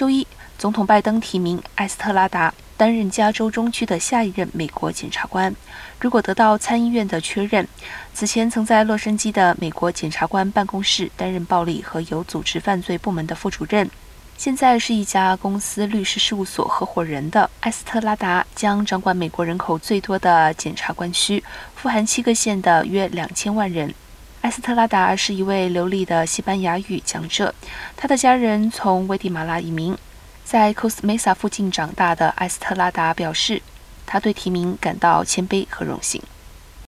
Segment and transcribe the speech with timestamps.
[0.00, 5.54] 周一，总统拜登提名埃斯特拉达担任加州中区的下一任美国检察官。
[6.00, 7.68] 如果得到参议院的确认，
[8.14, 13.90] 此前曾在洛杉矶的美国检察官办公室担任暴力和有组织犯罪部门的副主任，
[14.38, 21.44] 现在是一家公司律师事务所合伙人的埃斯特拉达将掌管美国人口最多的检察官区，
[21.76, 23.94] 富含七个县的约两千万人。
[24.42, 27.54] 埃斯特拉达是一位流利的西班牙语讲者，
[27.94, 29.94] 他的家人从危地马拉移民，
[30.44, 33.60] 在 Costa Mesa 附近长大的埃斯特拉达表示，
[34.06, 36.22] 他对提名感到谦卑和荣幸。